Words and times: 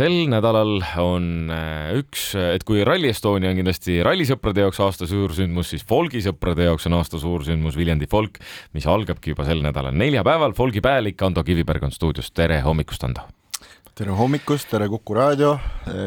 sel 0.00 0.14
nädalal 0.32 0.78
on 1.02 1.50
äh, 1.52 1.90
üks, 2.00 2.30
et 2.38 2.64
kui 2.68 2.84
Rally 2.86 3.10
Estonia 3.12 3.50
on 3.52 3.58
kindlasti 3.58 3.98
rallisõprade 4.06 4.64
jaoks 4.64 4.80
aasta 4.80 5.08
suursündmus, 5.10 5.74
siis 5.74 5.84
folgisõprade 5.88 6.70
jaoks 6.70 6.88
on 6.88 6.96
aasta 6.96 7.20
suursündmus 7.20 7.76
Viljandi 7.76 8.08
folk, 8.08 8.40
mis 8.76 8.88
algabki 8.88 9.34
juba 9.34 9.44
sel 9.48 9.60
nädalal 9.64 9.96
neljapäeval. 10.00 10.56
folgi 10.56 10.80
pealik 10.84 11.20
Ando 11.26 11.44
Kiviberg 11.44 11.84
on 11.84 11.92
stuudios, 11.92 12.32
tere 12.32 12.62
hommikust, 12.64 13.04
Ando! 13.04 13.26
tere 14.00 14.14
hommikust, 14.16 14.70
tere 14.70 14.86
Kuku 14.88 15.12
raadio, 15.12 15.50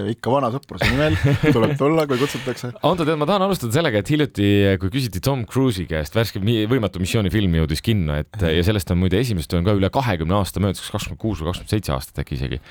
ikka 0.10 0.32
vana 0.34 0.50
sõpruse 0.50 0.88
nimel, 0.90 1.14
tuleb 1.54 1.76
tulla, 1.78 2.08
kui 2.10 2.18
kutsutakse. 2.18 2.72
Ando, 2.90 3.06
tead, 3.06 3.20
ma 3.22 3.28
tahan 3.30 3.46
alustada 3.46 3.76
sellega, 3.76 4.02
et 4.02 4.10
hiljuti, 4.10 4.48
kui 4.82 4.90
küsiti 4.96 5.22
Tom 5.22 5.44
Cruise'i 5.46 5.86
käest, 5.92 6.18
värske 6.18 6.42
Võimatu 6.42 7.04
missiooni 7.04 7.30
film 7.30 7.54
jõudis 7.60 7.86
kinno, 7.86 8.18
et 8.24 8.48
ja 8.50 8.66
sellest 8.66 8.90
on 8.96 9.04
muide 9.04 9.22
esimest 9.22 9.54
on 9.54 9.68
ka 9.68 9.78
üle 9.78 9.94
kahekümne 9.94 10.40
aasta 10.40 10.64
möödas, 10.64 10.82
kas 10.82 10.96
kakskümmend 10.96 11.22
kuus 11.22 11.44
või 11.44 11.52
kakskümmend 11.52 11.76
seitse 11.76 11.94
aastat 11.94 12.26
äkki 12.26 12.40
isegi 12.40 12.64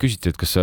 küsiti, 0.00 0.30
et 0.32 0.38
kas 0.40 0.54
sa 0.56 0.62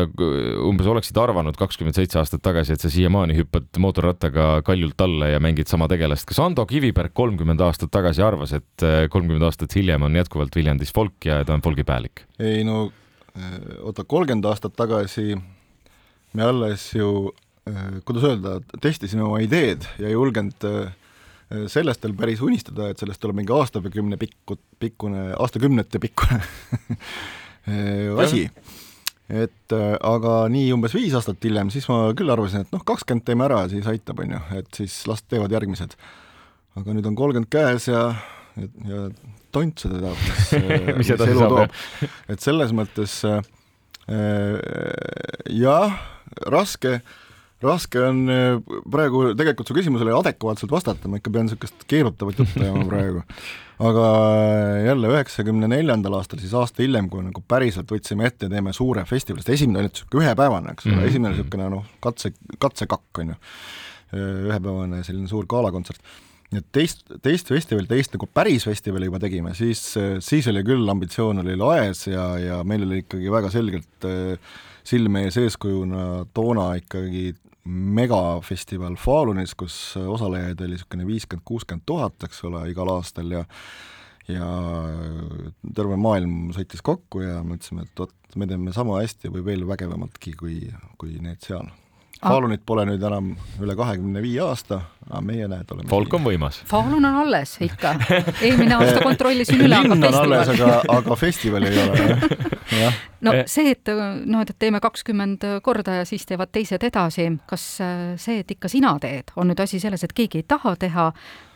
umbes 0.66 0.88
oleksid 0.90 1.18
arvanud 1.22 1.58
kakskümmend 1.60 1.94
seitse 1.94 2.18
aastat 2.18 2.42
tagasi, 2.42 2.74
et 2.74 2.82
sa 2.82 2.90
siiamaani 2.90 3.36
hüppad 3.38 3.68
mootorrattaga 3.84 4.64
kaljult 4.66 5.02
alla 5.06 5.30
ja 5.36 5.42
mängid 5.44 5.70
sama 5.70 5.86
tegelast. 5.92 6.26
kas 6.26 6.40
Ando 6.42 6.66
Kiviberg 6.66 7.14
kolmkümmend 7.14 7.62
aastat 7.62 7.94
tagasi 7.94 8.26
arvas, 8.26 8.56
et 8.58 8.88
kolmkümmend 9.14 9.46
aastat 9.46 9.76
hiljem 9.78 10.08
on 10.08 10.18
jätkuvalt 10.18 10.58
Viljandis 10.58 10.96
folk 10.96 11.30
ja 11.30 11.44
ta 11.46 11.54
on 11.54 11.62
folgi 11.62 11.86
pealik? 11.86 12.26
ei 12.42 12.64
no 12.66 12.88
Äh, 13.38 13.58
oota, 13.86 14.06
kolmkümmend 14.08 14.48
aastat 14.50 14.74
tagasi 14.78 15.36
me 16.38 16.46
alles 16.46 16.90
ju, 16.96 17.30
äh, 17.70 18.00
kuidas 18.06 18.26
öelda, 18.32 18.58
testisime 18.82 19.26
oma 19.28 19.42
ideed 19.46 19.86
ja 20.02 20.10
ei 20.10 20.16
julgenud 20.16 20.66
äh, 20.66 20.88
sellest 21.70 22.04
veel 22.04 22.16
päris 22.18 22.42
unistada, 22.44 22.90
et 22.90 23.00
sellest 23.00 23.22
tuleb 23.22 23.38
mingi 23.38 23.54
aastakümne 23.54 24.18
pikku, 24.20 24.58
pikkune, 24.82 25.30
aastakümnete 25.38 26.02
pikkune 26.02 26.42
asi. 28.24 28.48
Et 29.28 29.74
aga 29.76 30.36
nii 30.52 30.72
umbes 30.76 30.96
viis 30.96 31.16
aastat 31.18 31.44
hiljem, 31.44 31.72
siis 31.74 31.88
ma 31.92 32.14
küll 32.18 32.32
arvasin, 32.32 32.64
et 32.64 32.72
noh, 32.76 32.84
kakskümmend 32.88 33.26
teeme 33.28 33.44
ära, 33.48 33.66
siis 33.72 33.88
aitab, 33.92 34.22
on 34.24 34.38
ju, 34.38 34.42
et 34.62 34.80
siis 34.80 35.02
las 35.10 35.24
teevad 35.28 35.52
järgmised. 35.52 35.98
aga 36.78 36.94
nüüd 36.94 37.10
on 37.10 37.18
kolmkümmend 37.18 37.50
käes 37.52 37.90
ja, 37.90 38.04
ja 38.88 39.08
tont 39.52 39.84
seda 39.84 40.00
teab, 40.04 40.18
mis, 40.24 40.52
mis 41.02 41.14
elu 41.16 41.40
toob. 41.44 41.78
et 42.30 42.44
selles 42.44 42.74
mõttes 42.78 43.20
äh, 43.28 43.42
jah, 45.52 45.98
raske, 46.48 47.02
raske 47.64 48.02
on 48.06 48.20
äh, 48.30 48.82
praegu 48.92 49.24
tegelikult 49.38 49.70
su 49.70 49.78
küsimusele 49.78 50.14
adekvaatselt 50.14 50.74
vastata, 50.74 51.10
ma 51.10 51.22
ikka 51.22 51.34
pean 51.34 51.48
niisugust 51.48 51.88
keerutavat 51.90 52.44
juttu 52.44 52.62
ajama 52.62 52.86
praegu. 52.92 53.24
aga 53.88 54.06
jälle 54.86 55.10
üheksakümne 55.14 55.70
neljandal 55.70 56.20
aastal, 56.20 56.42
siis 56.42 56.54
aasta 56.58 56.82
hiljem, 56.82 57.10
kui 57.14 57.22
nagu 57.26 57.44
päriselt 57.48 57.92
võtsime 57.94 58.30
ette, 58.30 58.50
teeme 58.50 58.74
suure 58.74 59.04
festivali, 59.10 59.44
sest 59.44 59.58
esimene 59.58 59.84
oli 59.84 59.92
niisugune 59.92 60.26
ühepäevane, 60.26 60.74
eks 60.74 60.88
ole 60.88 60.94
mm 60.94 61.02
-hmm., 61.02 61.12
esimene 61.12 61.36
niisugune 61.36 61.68
noh, 61.76 61.92
katse, 62.02 62.34
katsekakk, 62.58 63.22
on 63.22 63.36
ju, 63.36 63.42
ühepäevane 64.48 65.04
selline 65.04 65.30
suur 65.30 65.46
galakontsert 65.46 66.02
et 66.56 66.66
teist, 66.72 67.04
teist 67.24 67.50
festivali, 67.52 67.90
teist 67.90 68.14
nagu 68.16 68.28
päris 68.34 68.64
festivali 68.70 69.10
juba 69.10 69.20
tegime, 69.20 69.52
siis, 69.58 69.82
siis 70.24 70.48
oli 70.48 70.64
küll, 70.68 70.88
ambitsioon 70.90 71.44
oli 71.44 71.58
laes 71.60 72.06
ja, 72.08 72.30
ja 72.40 72.62
meil 72.64 72.86
oli 72.88 73.02
ikkagi 73.04 73.32
väga 73.34 73.52
selgelt 73.52 74.08
äh, 74.08 74.56
silme 74.88 75.26
ees 75.28 75.38
eeskujuna 75.42 76.26
toona 76.36 76.72
ikkagi 76.80 77.34
megafestival 77.68 78.96
Falunis, 79.00 79.54
kus 79.60 79.76
osalejaid 80.00 80.62
oli 80.64 80.78
niisugune 80.78 81.08
viiskümmend, 81.08 81.44
kuuskümmend 81.48 81.84
tuhat, 81.86 82.16
eks 82.24 82.44
ole, 82.48 82.64
igal 82.72 82.94
aastal 82.96 83.34
ja 83.40 83.44
ja 84.28 84.48
terve 85.76 85.96
maailm 86.00 86.52
sõitis 86.56 86.84
kokku 86.84 87.22
ja 87.24 87.40
mõtlesime, 87.48 87.86
et 87.88 88.00
vot, 88.00 88.12
me 88.36 88.48
teeme 88.48 88.74
sama 88.76 89.00
hästi 89.00 89.32
või 89.32 89.44
veel 89.46 89.68
vägevamaltki 89.68 90.34
kui, 90.40 90.58
kui 91.00 91.16
need 91.24 91.44
seal 91.48 91.70
Falunit 92.18 92.64
pole 92.66 92.82
nüüd 92.90 93.04
enam 93.06 93.28
üle 93.62 93.76
kahekümne 93.78 94.24
viie 94.24 94.40
aasta, 94.42 94.80
aga 95.06 95.20
meie 95.22 95.46
näed, 95.52 95.70
oleme 95.70 95.90
Folk 95.92 96.16
on 96.18 96.24
võimas. 96.26 96.64
Falun 96.66 97.06
on 97.06 97.20
alles 97.22 97.52
ikka. 97.62 97.92
eelmine 98.48 98.74
aasta 98.74 99.04
kontrollisin 99.06 99.62
üle, 99.62 99.78
aga 99.78 100.00
festival. 100.02 100.24
alles, 100.24 100.50
aga, 100.56 100.80
aga 100.96 101.18
festivali 101.22 101.70
ei 101.70 101.84
ole. 101.84 102.56
no 103.26 103.34
see, 103.50 103.72
et 103.74 103.92
noh, 104.26 104.44
et 104.44 104.54
teeme 104.60 104.82
kakskümmend 104.84 105.46
korda 105.66 106.00
ja 106.00 106.06
siis 106.06 106.26
teevad 106.30 106.52
teised 106.54 106.84
edasi, 106.84 107.28
kas 107.50 107.66
see, 108.22 108.40
et 108.42 108.56
ikka 108.58 108.70
sina 108.72 108.94
teed, 109.04 109.32
on 109.36 109.52
nüüd 109.52 109.62
asi 109.64 109.80
selles, 109.84 110.04
et 110.06 110.16
keegi 110.18 110.42
ei 110.42 110.48
taha 110.48 110.76
teha 110.80 111.08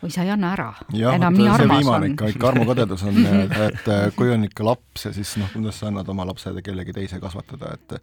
või 0.01 0.13
sa 0.13 0.25
ei 0.25 0.31
anna 0.33 0.53
ära? 0.55 0.69
enam 1.13 1.37
nii 1.37 1.49
armas 1.51 1.91
on? 1.95 2.07
ikka, 2.13 2.31
ikka 2.35 2.51
armukadedus 2.53 3.03
on, 3.09 3.19
et 3.67 3.91
kui 4.17 4.31
on 4.33 4.47
ikka 4.47 4.65
laps 4.67 5.09
ja 5.09 5.13
siis 5.15 5.35
noh, 5.41 5.51
kuidas 5.53 5.81
sa 5.81 5.91
annad 5.91 6.09
oma 6.11 6.25
lapse 6.29 6.53
kellegi 6.63 6.95
teise 6.95 7.19
kasvatada, 7.21 7.75
et 7.75 7.99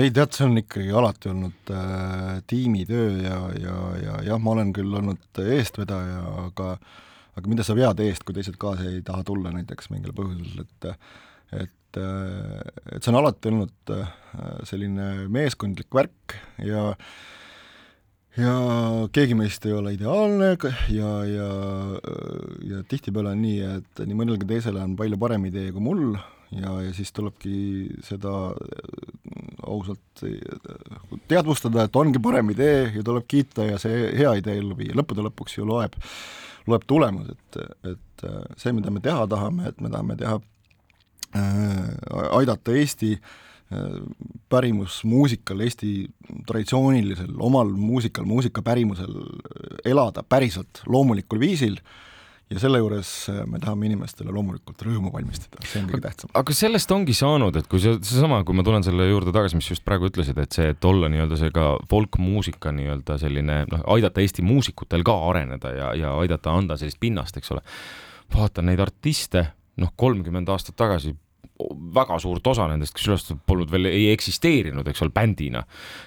ei 0.00 0.10
tead, 0.14 0.32
see 0.34 0.46
on 0.46 0.58
ikkagi 0.60 0.90
alati 0.96 1.30
olnud 1.32 1.72
äh, 1.74 2.40
tiimitöö 2.46 3.10
ja, 3.24 3.38
ja, 3.58 3.76
ja 4.00 4.18
jah, 4.30 4.42
ma 4.42 4.54
olen 4.54 4.72
küll 4.76 4.94
olnud 5.00 5.40
eestvedaja, 5.44 6.20
aga 6.46 6.74
aga 7.38 7.50
mida 7.50 7.64
sa 7.66 7.76
vead 7.78 8.00
eest, 8.04 8.24
kui 8.26 8.36
teised 8.36 8.58
kaasa 8.60 8.86
ei 8.90 9.02
taha 9.06 9.24
tulla 9.26 9.52
näiteks 9.54 9.90
mingil 9.92 10.14
põhjusel, 10.16 10.64
et 10.64 10.88
et, 11.56 11.98
et 11.98 13.02
see 13.02 13.12
on 13.12 13.20
alati 13.20 13.50
olnud 13.50 13.92
äh, 13.96 14.14
selline 14.68 15.28
meeskondlik 15.32 15.90
värk 15.94 16.38
ja 16.64 16.90
ja 18.38 18.52
keegi 19.12 19.34
meist 19.34 19.64
ei 19.66 19.72
ole 19.74 19.94
ideaalne 19.96 20.52
ja, 20.94 21.08
ja, 21.26 21.48
ja 22.70 22.82
tihtipeale 22.88 23.34
on 23.34 23.40
nii, 23.42 23.62
et 23.78 24.02
nii 24.06 24.18
mõnelgi 24.20 24.46
teisel 24.48 24.78
on 24.78 24.94
palju 24.98 25.18
parem 25.20 25.48
idee 25.50 25.72
kui 25.74 25.82
mul 25.82 26.04
ja, 26.54 26.76
ja 26.84 26.92
siis 26.94 27.10
tulebki 27.16 27.90
seda 28.06 28.52
ausalt 29.66 30.22
teadvustada, 31.30 31.86
et 31.86 31.98
ongi 31.98 32.22
parem 32.22 32.54
idee 32.54 32.92
ja 32.96 33.02
tuleb 33.06 33.26
kiita 33.30 33.66
ja 33.66 33.80
see 33.82 34.12
hea 34.18 34.36
idee 34.40 34.56
ellu 34.62 34.78
viia, 34.78 34.94
lõppude 34.98 35.26
lõpuks 35.26 35.58
ju 35.58 35.66
loeb, 35.68 35.98
loeb 36.70 36.86
tulemus, 36.90 37.34
et, 37.34 37.60
et 37.92 38.24
see, 38.56 38.72
mida 38.76 38.94
me 38.94 39.02
teha 39.04 39.26
tahame, 39.30 39.70
et 39.70 39.82
me 39.82 39.92
tahame 39.92 40.16
teha 40.20 40.38
äh,, 40.38 40.48
aidata 42.36 42.74
Eesti 42.74 43.12
äh, 43.14 43.88
pärimusmuusikal, 44.48 45.60
Eesti 45.66 45.94
traditsioonilisel 46.46 47.34
omal 47.38 47.70
muusikal, 47.70 48.24
muusikapärimusel 48.28 49.14
elada 49.84 50.24
päriselt 50.26 50.82
loomulikul 50.86 51.40
viisil 51.40 51.78
äh,, 51.78 51.98
ja 52.50 52.58
selle 52.58 52.80
juures 52.82 53.10
äh, 53.30 53.42
me 53.46 53.60
tahame 53.62 53.86
inimestele 53.86 54.32
loomulikult 54.34 54.82
rõõmu 54.82 55.12
valmistada, 55.14 55.62
see 55.70 55.82
on 55.82 55.86
kõige 55.90 56.02
tähtsam. 56.08 56.32
aga 56.40 56.56
sellest 56.56 56.94
ongi 56.94 57.14
saanud, 57.16 57.56
et 57.60 57.68
kui 57.70 57.82
see, 57.82 57.94
seesama, 58.06 58.40
kui 58.46 58.56
ma 58.58 58.64
tulen 58.66 58.84
selle 58.86 59.06
juurde 59.06 59.34
tagasi, 59.34 59.58
mis 59.60 59.70
just 59.70 59.84
praegu 59.86 60.10
ütlesid, 60.10 60.38
et 60.42 60.56
see, 60.56 60.72
et 60.74 60.88
olla 60.90 61.10
nii-öelda 61.12 61.38
see 61.38 61.54
ka 61.54 61.70
folkmuusika 61.90 62.74
nii-öelda 62.74 63.20
selline 63.22 63.62
noh, 63.70 63.84
aidata 63.94 64.24
Eesti 64.24 64.44
muusikutel 64.46 65.06
ka 65.06 65.14
areneda 65.30 65.74
ja, 65.76 65.92
ja 65.98 66.14
aidata 66.18 66.56
anda 66.58 66.78
sellist 66.80 66.98
pinnast, 67.02 67.38
eks 67.38 67.54
ole. 67.54 67.62
vaatan 68.34 68.66
neid 68.70 68.82
artiste, 68.82 69.46
noh, 69.76 69.92
kolmkümmend 69.96 70.48
aastat 70.48 70.76
tagasi 70.76 71.14
väga 71.94 72.16
suurt 72.22 72.46
osa 72.46 72.66
nendest, 72.70 72.94
kes 72.96 73.08
üles 73.08 73.26
polnud 73.46 73.70
veel, 73.72 73.90
ei 73.90 74.06
eksisteerinud, 74.14 74.86
eks 74.88 75.02
ole, 75.04 75.12
bändina. 75.14 75.64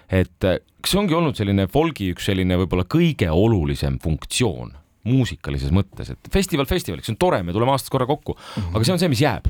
et 0.10 0.40
kas 0.42 0.94
see 0.94 1.00
ongi 1.00 1.14
olnud 1.14 1.38
selline 1.38 1.68
folgi 1.72 2.10
üks 2.14 2.26
selline 2.32 2.58
võib-olla 2.64 2.88
kõige 2.90 3.30
olulisem 3.30 4.00
funktsioon 4.02 4.74
muusikalises 5.08 5.72
mõttes, 5.76 6.14
et 6.14 6.32
festival 6.32 6.68
festivaliks, 6.70 7.10
see 7.10 7.16
on 7.16 7.22
tore, 7.22 7.42
me 7.44 7.56
tuleme 7.56 7.74
aastas 7.74 7.92
korra 7.92 8.08
kokku 8.10 8.36
mm, 8.36 8.52
-hmm. 8.56 8.76
aga 8.76 8.88
see 8.88 8.94
on 8.96 9.02
see, 9.02 9.12
mis 9.12 9.24
jääb. 9.24 9.50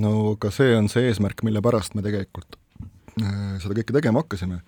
no 0.00 0.36
ka 0.40 0.50
see 0.54 0.76
on 0.76 0.88
see 0.88 1.08
eesmärk, 1.10 1.42
mille 1.42 1.62
pärast 1.62 1.94
me 1.98 2.02
tegelikult 2.02 2.58
äh, 3.22 3.56
seda 3.62 3.74
kõike 3.74 3.96
tegema 3.96 4.22
hakkasime. 4.22 4.60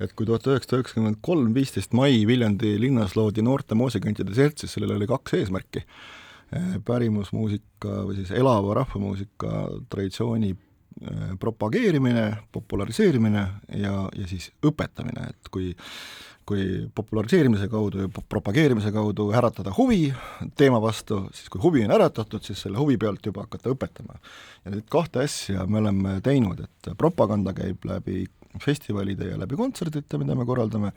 et 0.00 0.12
kui 0.12 0.26
tuhat 0.26 0.46
üheksasada 0.46 0.80
üheksakümmend 0.80 1.20
kolm, 1.20 1.54
viisteist 1.54 1.92
mai 1.96 2.26
Viljandi 2.26 2.74
linnas 2.80 3.16
loodi 3.16 3.42
noorte 3.42 3.74
muusikantide 3.74 4.34
selts, 4.34 4.60
siis 4.60 4.76
sellel 4.76 4.96
oli 4.96 5.06
kaks 5.06 5.34
eesmärki. 5.40 5.86
Äh, 6.52 6.76
pärimusmuusika 6.84 8.02
või 8.04 8.18
siis 8.18 8.30
elava 8.36 8.74
rahvamuusika 8.76 9.62
traditsiooni 9.88 10.50
äh, 10.52 11.30
propageerimine, 11.40 12.26
populariseerimine 12.52 13.44
ja, 13.80 13.92
ja 14.12 14.26
siis 14.28 14.50
õpetamine, 14.60 15.30
et 15.32 15.48
kui 15.48 15.70
kui 16.46 16.88
populariseerimise 16.94 17.68
kaudu 17.70 18.06
ja 18.06 18.08
propageerimise 18.28 18.92
kaudu 18.92 19.30
äratada 19.36 19.72
huvi 19.76 20.12
teema 20.58 20.80
vastu, 20.82 21.22
siis 21.34 21.50
kui 21.52 21.62
huvi 21.62 21.84
on 21.86 21.94
äratatud, 21.94 22.42
siis 22.44 22.62
selle 22.64 22.80
huvi 22.82 22.98
pealt 22.98 23.26
juba 23.26 23.46
hakata 23.46 23.72
õpetama. 23.72 24.18
ja 24.64 24.74
neid 24.74 24.86
kahte 24.90 25.24
asja 25.24 25.66
me 25.66 25.78
oleme 25.82 26.20
teinud, 26.24 26.64
et 26.64 26.94
propaganda 26.98 27.54
käib 27.56 27.84
läbi 27.88 28.26
festivalide 28.60 29.30
ja 29.30 29.38
läbi 29.40 29.56
kontsertide, 29.56 30.18
mida 30.20 30.34
me 30.36 30.44
korraldame, 30.48 30.92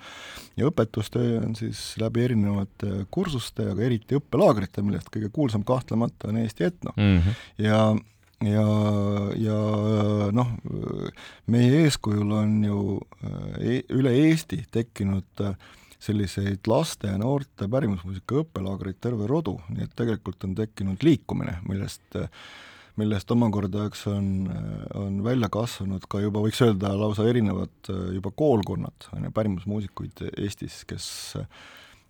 ja 0.57 0.67
õpetustöö 0.67 1.39
on 1.43 1.55
siis 1.55 1.93
läbi 2.01 2.25
erinevate 2.25 3.05
kursuste, 3.11 3.69
aga 3.71 3.85
eriti 3.87 4.17
õppelaagrite, 4.19 4.83
millest 4.83 5.11
kõige 5.13 5.31
kuulsam 5.33 5.63
kahtlemata 5.67 6.31
on 6.31 6.41
Eesti 6.43 6.67
Etno 6.67 6.91
mm. 6.97 7.17
-hmm. 7.21 7.39
ja 7.63 7.79
ja, 8.43 8.65
ja 9.39 9.59
noh, 10.35 10.51
meie 11.51 11.85
eeskujul 11.85 12.35
on 12.35 12.59
ju 12.65 12.81
e 13.61 13.79
üle 13.95 14.13
Eesti 14.25 14.63
tekkinud 14.73 15.45
äh, 15.45 15.55
selliseid 16.05 16.67
laste 16.69 17.09
ja 17.09 17.17
noorte 17.21 17.69
pärimusmuusika 17.71 18.43
õppelaagreid 18.43 18.99
terve 19.01 19.27
rodu, 19.29 19.57
nii 19.71 19.87
et 19.87 19.95
tegelikult 19.97 20.43
on 20.47 20.55
tekkinud 20.57 21.05
liikumine, 21.05 21.59
millest 21.69 22.19
millest 22.95 23.31
omakorda, 23.33 23.89
eks 23.89 24.05
on, 24.07 24.27
on 24.95 25.17
välja 25.23 25.49
kasvanud 25.51 26.05
ka 26.07 26.21
juba 26.23 26.39
võiks 26.45 26.61
öelda 26.63 26.93
lausa 26.95 27.25
erinevad 27.27 27.89
juba 28.15 28.31
koolkonnad, 28.31 29.09
on 29.17 29.27
ju, 29.27 29.31
pärimusmuusikuid 29.35 30.23
Eestis, 30.31 30.77
kes 30.87 31.09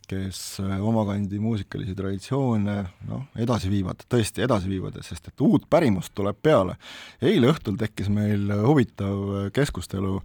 kes 0.09 0.39
omakandi 0.61 1.39
muusikalisi 1.41 1.95
traditsioone 1.97 2.77
noh, 3.09 3.27
edasi 3.41 3.71
viivad, 3.71 4.05
tõesti 4.11 4.45
edasi 4.45 4.69
viivad, 4.71 4.97
sest 5.05 5.31
et 5.31 5.45
uut 5.45 5.67
pärimust 5.69 6.13
tuleb 6.15 6.37
peale. 6.41 6.77
eile 7.21 7.51
õhtul 7.53 7.77
tekkis 7.79 8.09
meil 8.13 8.51
huvitav 8.65 9.51
keskustelu 9.55 10.19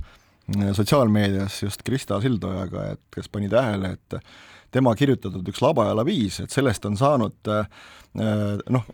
sotsiaalmeedias 0.72 1.62
just 1.62 1.82
Krista 1.86 2.20
Sildojaga, 2.20 2.90
et 2.94 3.00
kes 3.14 3.28
pani 3.28 3.48
tähele, 3.48 3.94
et 3.94 4.20
tema 4.70 4.94
kirjutatud 4.96 5.48
üks 5.50 5.62
Labajala 5.62 6.04
viis, 6.06 6.40
et 6.42 6.50
sellest 6.54 6.84
on 6.88 6.96
saanud 6.98 7.50
äh, 7.50 7.64
noh, 8.70 8.84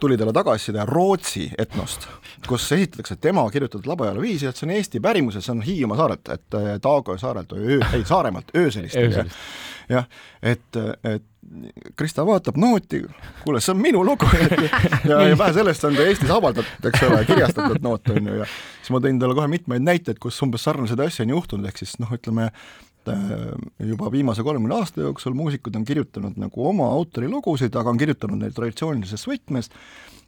tuli 0.00 0.18
talle 0.18 0.32
tagasiside 0.36 0.84
Rootsi 0.86 1.48
etnost, 1.58 2.06
kus 2.48 2.66
esitatakse 2.76 3.16
tema 3.16 3.44
kirjutatud 3.50 3.88
Labajala 3.90 4.22
viisi, 4.22 4.46
et 4.46 4.56
see 4.56 4.68
on 4.68 4.74
Eesti 4.76 5.02
pärimus 5.02 5.38
ja 5.38 5.44
see 5.44 5.54
on 5.56 5.62
Hiiumaa 5.66 5.98
saarelt, 5.98 6.32
et 6.36 6.58
äh, 6.60 6.72
Taago 6.82 7.18
saarelt 7.18 7.54
ei 7.58 8.04
Saaremaalt, 8.04 8.54
ööselist. 8.56 8.96
jah, 9.88 10.06
et, 10.42 10.82
et 11.04 11.30
Krista 11.96 12.24
vaatab 12.26 12.56
nooti, 12.56 13.02
kuule, 13.42 13.60
see 13.60 13.74
on 13.74 13.82
minu 13.82 14.04
lugu. 14.06 14.26
Ja, 15.04 15.18
ja 15.28 15.36
vähe 15.38 15.52
sellest 15.52 15.84
on 15.84 15.96
ka 15.98 16.06
Eestis 16.08 16.30
avaldatud, 16.32 16.86
eks 16.88 17.02
ole, 17.04 17.18
kirjastatud 17.28 17.82
noot 17.84 18.08
on 18.14 18.30
ju 18.30 18.36
ja 18.38 18.46
siis 18.48 18.92
ma 18.94 19.00
tõin 19.04 19.18
talle 19.20 19.36
kohe 19.36 19.50
mitmeid 19.52 19.84
näiteid, 19.84 20.18
kus 20.22 20.38
umbes 20.46 20.64
sarnaseid 20.64 21.02
asju 21.04 21.26
on 21.26 21.34
juhtunud, 21.34 21.68
ehk 21.68 21.82
siis 21.82 21.98
noh, 22.00 22.12
ütleme 22.16 22.48
Äh, 23.08 23.86
juba 23.88 24.08
viimase 24.12 24.42
kolmekümne 24.42 24.78
aasta 24.78 25.02
jooksul 25.04 25.34
muusikud 25.36 25.74
on 25.76 25.84
kirjutanud 25.84 26.38
nagu 26.40 26.68
oma 26.68 26.86
autorilugusid, 26.96 27.74
aga 27.76 27.92
on 27.92 28.00
kirjutanud 28.00 28.40
neid 28.40 28.56
traditsioonilises 28.56 29.26
võtmes 29.28 29.68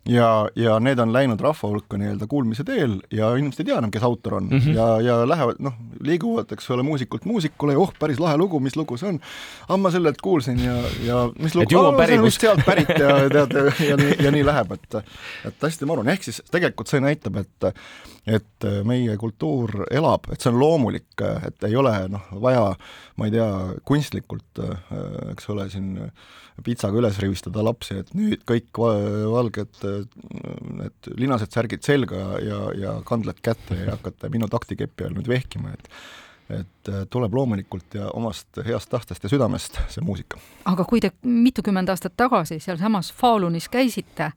ja, 0.06 0.48
ja 0.56 0.76
need 0.80 0.98
on 1.02 1.12
läinud 1.14 1.40
rahva 1.42 1.70
hulka 1.70 1.98
nii-öelda 1.98 2.28
kuulmise 2.30 2.64
teel 2.66 2.98
ja 3.12 3.32
inimesed 3.36 3.62
ei 3.62 3.70
tea 3.70 3.78
enam, 3.80 3.92
kes 3.94 4.04
autor 4.06 4.38
on 4.38 4.48
mm 4.50 4.58
-hmm. 4.58 4.76
ja, 4.76 4.86
ja 5.00 5.28
lähevad 5.28 5.60
noh, 5.62 5.74
liiguvad, 6.00 6.52
eks 6.52 6.70
ole, 6.70 6.82
muusikult 6.86 7.24
muusikule 7.24 7.72
ja 7.72 7.78
oh, 7.78 7.92
päris 7.98 8.20
lahe 8.20 8.36
lugu, 8.36 8.60
mis 8.60 8.76
lugu 8.76 8.96
see 8.96 9.08
on. 9.08 9.20
ah, 9.68 9.78
ma 9.78 9.90
sellelt 9.90 10.20
kuulsin 10.22 10.64
ja, 10.64 10.76
ja 11.04 11.30
mis 11.38 11.54
lugu, 11.54 11.78
ah, 11.78 12.06
see 12.06 12.18
on 12.18 12.24
vist 12.24 12.40
sealt 12.40 12.64
pärit 12.66 12.88
ja 12.88 13.16
tead, 13.28 13.56
ja 13.88 13.96
nii, 13.96 14.16
ja 14.24 14.30
nii 14.30 14.44
läheb, 14.46 14.72
et 14.72 15.00
et 15.44 15.62
hästi 15.62 15.86
maru 15.86 16.00
on, 16.00 16.08
ehk 16.08 16.22
siis 16.22 16.42
tegelikult 16.50 16.88
see 16.88 17.00
näitab, 17.00 17.36
et 17.36 17.72
et 18.26 18.64
meie 18.84 19.16
kultuur 19.16 19.86
elab, 19.90 20.26
et 20.32 20.40
see 20.42 20.50
on 20.50 20.58
loomulik, 20.58 21.22
et 21.46 21.64
ei 21.68 21.76
ole 21.76 21.92
noh, 22.10 22.24
vaja, 22.42 22.72
ma 23.16 23.28
ei 23.28 23.30
tea, 23.36 23.46
kunstlikult, 23.86 24.62
eks 25.30 25.48
ole, 25.54 25.68
siin 25.70 25.94
pitsaga 26.64 26.98
üles 27.00 27.18
rivistada 27.20 27.62
lapsi, 27.64 28.00
et 28.00 28.12
nüüd 28.16 28.42
kõik 28.48 28.80
valged 28.80 29.82
need 30.82 31.10
linased 31.16 31.54
särgid 31.54 31.86
selga 31.86 32.22
ja, 32.42 32.60
ja 32.76 32.94
kandled 33.06 33.40
kätte 33.42 33.78
ja 33.80 33.96
hakata 33.96 34.30
minu 34.32 34.48
taktikepi 34.52 35.08
all 35.08 35.18
nüüd 35.18 35.30
vehkima, 35.30 35.74
et 35.76 35.92
et 36.46 36.90
tuleb 37.10 37.34
loomulikult 37.34 37.96
ja 37.98 38.10
omast 38.14 38.60
heast 38.62 38.86
tahtest 38.92 39.24
ja 39.26 39.30
südamest 39.32 39.80
see 39.90 40.04
muusika. 40.06 40.38
aga 40.70 40.84
kui 40.86 41.00
te 41.02 41.10
mitukümmend 41.26 41.90
aastat 41.90 42.14
tagasi 42.16 42.60
sealsamas 42.62 43.10
Falunis 43.12 43.66
käisite, 43.68 44.30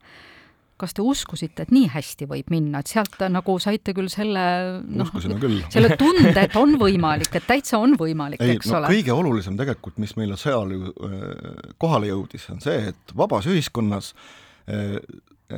kas 0.79 0.95
te 0.95 1.03
uskusite, 1.03 1.65
et 1.65 1.73
nii 1.75 1.89
hästi 1.91 2.27
võib 2.29 2.51
minna, 2.53 2.81
et 2.81 2.91
sealt 2.91 3.19
nagu 3.31 3.57
saite 3.61 3.93
küll 3.95 4.09
selle 4.11 4.43
noh, 4.87 5.11
selle 5.19 5.95
tunde, 5.99 6.33
et 6.33 6.55
on 6.59 6.77
võimalik, 6.83 7.33
et 7.35 7.47
täitsa 7.47 7.81
on 7.83 7.97
võimalik, 7.99 8.41
eks 8.55 8.71
no, 8.71 8.79
ole? 8.79 8.93
kõige 8.95 9.15
olulisem 9.15 9.59
tegelikult, 9.59 9.99
mis 10.01 10.15
meile 10.19 10.39
seal 10.39 10.71
ju 10.75 10.93
äh, 10.93 11.73
kohale 11.81 12.13
jõudis, 12.13 12.47
on 12.53 12.63
see, 12.63 12.93
et 12.93 13.17
vabas 13.17 13.49
ühiskonnas 13.51 14.13
äh, 14.71 14.95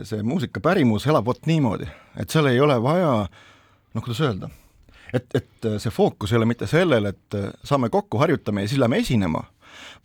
see 0.07 0.23
muusika 0.23 0.61
pärimus 0.63 1.07
elab 1.09 1.27
vot 1.27 1.47
niimoodi, 1.49 1.87
et 2.19 2.31
seal 2.31 2.47
ei 2.51 2.59
ole 2.63 2.77
vaja 2.83 3.11
noh, 3.25 4.03
kuidas 4.03 4.21
öelda, 4.23 4.51
et, 5.13 5.27
et 5.35 5.71
see 5.83 5.91
fookus 5.93 6.31
ei 6.31 6.39
ole 6.39 6.47
mitte 6.49 6.69
sellel, 6.69 7.11
et 7.11 7.41
saame 7.67 7.91
kokku, 7.91 8.21
harjutame 8.21 8.63
ja 8.63 8.71
siis 8.71 8.81
lähme 8.81 9.01
esinema, 9.03 9.43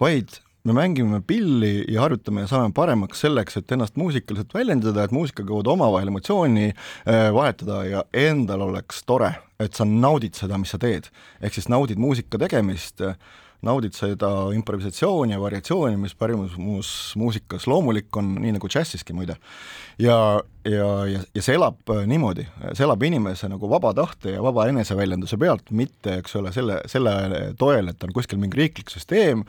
vaid 0.00 0.40
me 0.66 0.74
mängime 0.74 1.20
pilli 1.26 1.84
ja 1.88 2.02
harjutame 2.02 2.42
ja 2.42 2.50
saame 2.50 2.74
paremaks 2.74 3.20
selleks, 3.22 3.60
et 3.60 3.72
ennast 3.72 3.96
muusikaliselt 4.00 4.54
väljendada, 4.54 5.04
et 5.04 5.14
muusika 5.14 5.44
kaudu 5.46 5.70
omavahel 5.76 6.10
emotsiooni 6.10 6.72
äh, 6.72 7.28
vahetada 7.34 7.84
ja 7.86 8.04
endal 8.12 8.66
oleks 8.66 9.04
tore, 9.06 9.30
et 9.62 9.78
sa 9.78 9.86
naudid 9.86 10.34
seda, 10.34 10.58
mis 10.58 10.74
sa 10.74 10.80
teed. 10.82 11.06
ehk 11.40 11.54
siis 11.54 11.70
naudid 11.70 12.02
muusika 12.02 12.38
tegemist, 12.42 13.04
naudid 13.62 13.96
seda 13.96 14.30
improvisatsiooni 14.54 15.32
ja 15.32 15.40
variatsiooni, 15.40 15.96
mis 16.00 16.14
pärimusmuusikas 16.14 17.66
loomulik 17.66 18.16
on, 18.16 18.34
nii 18.42 18.56
nagu 18.58 18.68
džässiski 18.68 19.16
muide. 19.16 19.36
ja 19.98 20.40
ja, 20.66 21.06
ja, 21.06 21.20
ja 21.34 21.42
see 21.44 21.54
elab 21.56 21.90
äh, 21.92 22.02
niimoodi, 22.08 22.44
see 22.72 22.84
elab 22.86 23.02
inimese 23.06 23.48
nagu 23.50 23.68
vaba 23.70 23.92
tahte 23.96 24.34
ja 24.34 24.42
vaba 24.44 24.66
eneseväljenduse 24.70 25.38
pealt, 25.40 25.70
mitte 25.70 26.18
eks 26.20 26.36
ole, 26.40 26.52
selle, 26.54 26.80
selle 26.90 27.14
toel, 27.58 27.92
et 27.92 28.06
on 28.06 28.14
kuskil 28.16 28.40
mingi 28.42 28.58
riiklik 28.60 28.90
süsteem, 28.92 29.44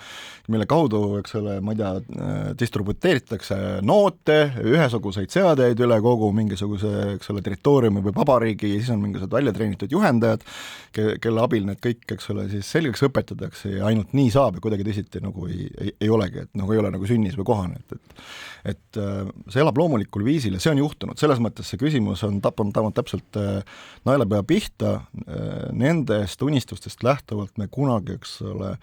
mille 0.51 0.67
kaudu, 0.69 1.01
eks 1.21 1.37
ole, 1.39 1.57
ma 1.65 1.73
ei 1.73 1.81
tea, 1.81 1.91
äh, 1.97 2.35
distributeeritakse 2.59 3.59
noote, 3.87 4.39
ühesuguseid 4.63 5.33
seadeid 5.33 5.81
üle 5.83 5.99
kogu 6.05 6.31
mingisuguse, 6.37 6.93
eks 7.15 7.33
ole, 7.33 7.43
territooriumi 7.45 8.03
või 8.05 8.15
vabariigi 8.17 8.73
ja 8.75 8.81
siis 8.81 8.93
on 8.95 9.03
mingisugused 9.03 9.37
välja 9.39 9.55
treenitud 9.57 9.93
juhendajad, 9.93 10.45
kelle 10.93 11.43
abil 11.43 11.65
need 11.67 11.81
kõik, 11.83 12.05
eks 12.17 12.31
ole, 12.33 12.47
siis 12.51 12.69
selgeks 12.73 13.05
õpetatakse 13.09 13.77
ja 13.77 13.87
ainult 13.89 14.13
nii 14.17 14.29
saab 14.33 14.57
ja 14.57 14.63
kuidagi 14.63 14.85
teisiti 14.87 15.21
nagu 15.23 15.49
ei, 15.49 15.67
ei, 15.81 15.95
ei 16.01 16.13
olegi, 16.13 16.45
et 16.45 16.53
nagu 16.57 16.73
ei 16.73 16.81
ole 16.81 16.93
nagu 16.93 17.09
sünnis 17.09 17.37
või 17.37 17.49
kohane, 17.51 17.81
et, 17.81 17.97
et 17.97 18.23
et 18.65 18.99
äh, 18.99 19.29
see 19.51 19.61
elab 19.63 19.77
loomulikul 19.77 20.25
viisil 20.25 20.57
ja 20.57 20.61
see 20.63 20.73
on 20.73 20.81
juhtunud, 20.81 21.19
selles 21.19 21.41
mõttes 21.43 21.69
see 21.69 21.81
küsimus 21.81 22.23
on 22.27 22.39
tapanud, 22.43 22.73
tabanud 22.75 22.97
täpselt 22.97 23.39
äh, 23.39 23.61
naelapea 24.07 24.43
pihta, 24.47 24.93
äh, 25.25 25.57
nendest 25.77 26.41
unistustest 26.45 27.03
lähtuvalt 27.05 27.57
me 27.61 27.69
kunagi, 27.71 28.17
eks 28.17 28.39
ole, 28.47 28.75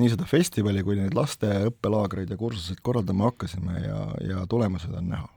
nii 0.00 0.14
seda 0.14 0.28
festivali 0.28 0.84
kui 0.86 0.98
neid 1.00 1.16
laste 1.16 1.50
õppelaagreid 1.70 2.32
ja 2.32 2.40
kursuseid 2.40 2.82
korraldama 2.84 3.30
hakkasime 3.30 3.84
ja, 3.86 4.02
ja 4.32 4.48
tulemused 4.50 4.92
on 4.98 5.14
näha 5.14 5.30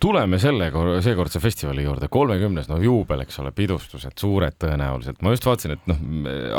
tuleme 0.00 0.38
selle, 0.38 0.68
seekordse 1.02 1.40
festivali 1.42 1.82
juurde, 1.82 2.08
kolmekümnes, 2.12 2.68
no 2.70 2.78
juubel, 2.82 3.24
eks 3.24 3.40
ole, 3.42 3.50
pidustused, 3.54 4.14
suured 4.20 4.54
tõenäoliselt. 4.62 5.18
ma 5.26 5.32
just 5.34 5.46
vaatasin, 5.48 5.74
et 5.74 5.88
noh, 5.90 6.04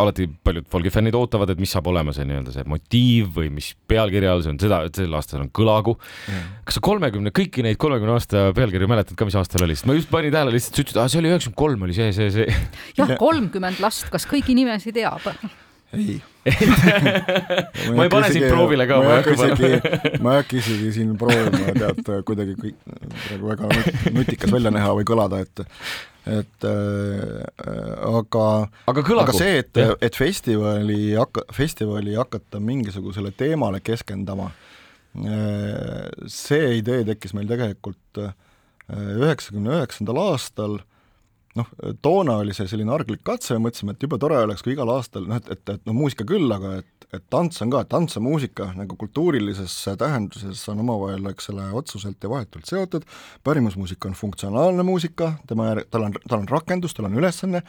alati 0.01 0.27
paljud 0.43 0.67
folgifännid 0.71 1.15
ootavad, 1.15 1.53
et 1.53 1.61
mis 1.61 1.71
saab 1.75 1.87
olema 1.91 2.13
see 2.15 2.27
nii-öelda 2.27 2.55
see 2.55 2.67
motiiv 2.69 3.31
või 3.37 3.51
mis 3.55 3.71
pealkirja 3.89 4.33
all 4.35 4.43
see 4.43 4.53
on, 4.53 4.59
seda, 4.61 4.81
et 4.89 4.99
sel 4.99 5.15
aastal 5.15 5.45
on 5.45 5.51
kõlagu 5.55 5.95
mm.. 5.95 6.59
kas 6.67 6.79
sa 6.79 6.83
kolmekümne, 6.89 7.33
kõiki 7.35 7.63
neid 7.65 7.79
kolmekümne 7.79 8.17
aasta 8.17 8.49
pealkirju 8.57 8.91
mäletad 8.91 9.15
ka, 9.19 9.29
mis 9.29 9.39
aastal 9.39 9.63
oli, 9.67 9.79
sest 9.79 9.87
ma 9.89 9.95
just 9.95 10.11
panin 10.11 10.35
tähele 10.35 10.55
lihtsalt, 10.55 10.75
sa 10.75 10.85
ütlesid, 10.85 11.15
see 11.15 11.23
oli 11.23 11.31
üheksakümmend 11.31 11.61
kolm 11.63 11.87
oli 11.87 11.95
see, 11.95 12.11
see, 12.15 12.29
see. 12.35 12.59
jah, 12.99 13.15
kolmkümmend 13.21 13.79
last, 13.83 14.09
kas 14.11 14.27
kõiki 14.27 14.57
nimesid 14.57 14.99
teab? 14.99 15.31
Ei. 15.93 16.19
Ma 17.95 18.05
ei 18.05 18.11
pane 18.11 18.29
sind 18.33 18.45
proovile 18.49 18.85
ka. 18.89 18.99
ma 19.03 19.17
ei 19.17 19.23
hakka 19.23 19.33
isegi, 19.35 20.21
ma 20.23 20.35
ei 20.35 20.43
hakka 20.43 20.57
isegi 20.59 20.91
siin 20.95 21.15
proovima, 21.19 21.73
tead, 21.77 21.99
kuidagi 22.25 22.55
kõik 22.59 22.77
praegu 23.25 23.51
väga 23.51 24.13
nutikas 24.15 24.53
välja 24.53 24.71
näha 24.73 24.93
või 24.97 25.07
kõlada, 25.09 25.41
et 25.45 25.65
et 26.29 26.65
äh, 26.67 27.43
aga 28.05 28.45
aga, 28.91 29.03
aga 29.23 29.35
see, 29.35 29.61
et, 29.63 29.79
et 30.05 30.17
festivali 30.17 31.15
hakka-, 31.17 31.47
festivali 31.55 32.13
hakata 32.17 32.61
mingisugusele 32.61 33.31
teemale 33.37 33.81
keskendama, 33.81 34.51
äh, 35.17 36.05
see 36.29 36.77
idee 36.81 37.01
tekkis 37.07 37.33
meil 37.37 37.49
tegelikult 37.49 38.21
äh, 38.21 38.35
üheksakümne 38.89 39.79
üheksandal 39.79 40.21
aastal 40.27 40.79
noh, 41.57 41.69
toona 42.01 42.37
oli 42.43 42.53
see 42.55 42.67
selline 42.69 42.93
arglik 42.93 43.23
katse 43.25 43.55
ja 43.55 43.61
mõtlesime, 43.61 43.95
et 43.95 44.05
jube 44.05 44.19
tore 44.21 44.37
oleks, 44.43 44.63
kui 44.65 44.75
igal 44.75 44.91
aastal 44.93 45.27
noh, 45.29 45.39
et, 45.39 45.51
et, 45.55 45.63
et 45.75 45.85
noh, 45.89 45.95
muusika 45.97 46.25
küll, 46.29 46.49
aga 46.53 46.75
et, 46.81 47.07
et 47.15 47.25
tants 47.33 47.63
on 47.65 47.73
ka, 47.73 47.83
et 47.83 47.91
tants 47.91 48.17
ja 48.17 48.23
muusika 48.23 48.69
nagu 48.77 48.97
kultuurilises 48.99 49.75
tähenduses 49.99 50.61
on 50.71 50.83
omavahel, 50.85 51.31
eks 51.31 51.49
ole, 51.53 51.69
otseselt 51.81 52.23
ja 52.23 52.31
vahetult 52.31 52.69
seotud, 52.69 53.07
pärimusmuusika 53.47 54.11
on 54.11 54.17
funktsionaalne 54.19 54.85
muusika, 54.87 55.33
tema, 55.49 55.71
tal 55.91 56.09
on, 56.09 56.17
tal 56.27 56.43
on 56.43 56.51
rakendus, 56.51 56.97
tal 56.97 57.09
on 57.09 57.17
ülesanne, 57.19 57.63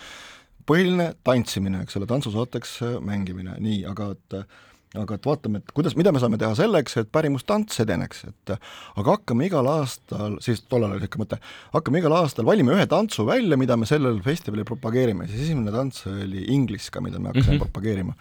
põhiline 0.69 1.13
tantsimine, 1.27 1.85
eks 1.87 1.97
ole, 1.99 2.09
tantsusaateks 2.11 2.81
mängimine, 3.05 3.57
nii, 3.65 3.85
aga 3.91 4.13
et 4.17 4.43
aga 4.99 5.15
et 5.15 5.27
vaatame, 5.27 5.61
et 5.61 5.73
kuidas, 5.75 5.95
mida 5.99 6.11
me 6.11 6.19
saame 6.23 6.39
teha 6.41 6.51
selleks, 6.59 6.97
et 6.99 7.11
pärimustants 7.15 7.79
edeneks, 7.85 8.25
et 8.27 8.53
aga 8.57 9.15
hakkame 9.15 9.47
igal 9.47 9.69
aastal, 9.71 10.39
siis 10.43 10.65
tollal 10.67 10.97
oli 10.97 11.05
niisugune 11.05 11.23
mõte, 11.23 11.39
hakkame 11.77 12.03
igal 12.03 12.17
aastal, 12.19 12.49
valime 12.49 12.75
ühe 12.75 12.87
tantsu 12.91 13.27
välja, 13.29 13.59
mida 13.61 13.79
me 13.79 13.87
sellel 13.87 14.19
festivalil 14.25 14.67
propageerime, 14.67 15.29
siis 15.31 15.47
esimene 15.47 15.75
tants 15.75 16.03
oli 16.11 16.49
ingliska, 16.57 17.03
mida 17.05 17.23
me 17.23 17.31
hakkasime 17.31 17.55
mm 17.55 17.61
-hmm. 17.61 17.71
propageerima. 17.71 18.15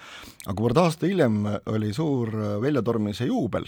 aga 0.45 0.57
kuivõrd 0.61 0.81
aasta 0.83 1.09
hiljem 1.09 1.45
oli 1.65 1.93
suur 1.93 2.29
väljatormise 2.61 3.25
juubel, 3.25 3.65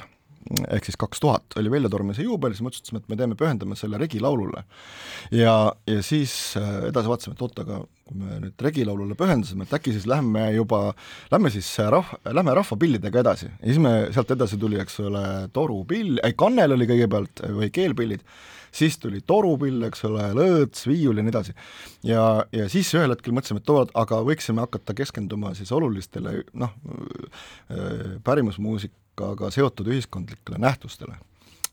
ehk 0.49 0.87
siis 0.87 0.97
kaks 0.99 1.21
tuhat 1.21 1.57
oli 1.61 1.71
väljatormamise 1.71 2.25
juubel, 2.25 2.53
siis 2.55 2.65
me 2.65 2.71
otsustasime, 2.71 3.01
et 3.01 3.09
me 3.11 3.17
teeme, 3.19 3.37
pühendame 3.39 3.77
selle 3.79 3.99
regilaulule. 4.01 4.63
ja, 5.31 5.55
ja 5.87 6.03
siis 6.05 6.55
äh, 6.59 6.87
edasi 6.89 7.11
vaatasime, 7.11 7.37
et 7.37 7.43
oot, 7.45 7.59
aga 7.63 7.81
kui 8.11 8.19
me 8.19 8.39
nüüd 8.43 8.65
regilaulule 8.65 9.15
pühendasime, 9.19 9.67
et 9.67 9.75
äkki 9.77 9.93
siis 9.95 10.07
lähme 10.09 10.47
juba, 10.55 10.81
lähme 11.31 11.51
siis 11.53 11.69
rahv-, 11.93 12.17
lähme 12.33 12.55
rahvapillidega 12.57 13.23
edasi. 13.23 13.51
ja 13.51 13.67
siis 13.67 13.81
me, 13.83 13.93
sealt 14.15 14.33
edasi 14.35 14.59
tuli, 14.61 14.79
eks 14.81 14.99
ole, 15.05 15.25
torupill, 15.53 16.17
ei 16.25 16.35
kannel 16.37 16.77
oli 16.77 16.89
kõigepealt 16.89 17.45
või 17.59 17.69
keelpillid, 17.73 18.25
siis 18.71 18.97
tuli 18.99 19.21
torupill, 19.27 19.83
eks 19.87 20.05
ole, 20.07 20.29
lõõts, 20.37 20.85
viiul 20.87 21.19
ja 21.19 21.25
nii 21.25 21.33
edasi. 21.33 21.55
ja, 22.07 22.25
ja 22.55 22.67
siis 22.71 22.91
ühel 22.97 23.13
hetkel 23.13 23.35
mõtlesime, 23.35 23.63
et 23.63 23.73
oo, 23.73 23.85
aga 24.03 24.21
võiksime 24.27 24.63
hakata 24.65 24.95
keskenduma 24.97 25.53
siis 25.57 25.71
olulistele 25.75 26.41
noh, 26.53 26.75
äh, 27.69 28.17
pärimusmuusikaga 29.15 29.51
seotud 29.51 29.87
ühiskondlikele 29.87 30.57
nähtustele 30.57 31.15